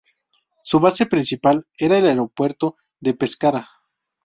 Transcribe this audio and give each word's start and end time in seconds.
Su 0.63 0.79
base 0.79 1.05
principal 1.05 1.67
era 1.77 1.95
el 1.99 2.07
Aeropuerto 2.07 2.75
de 2.99 3.13
Pescara. 3.13 3.69